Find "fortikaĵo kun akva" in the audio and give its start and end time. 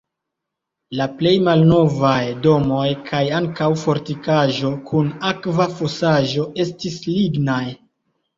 3.83-5.69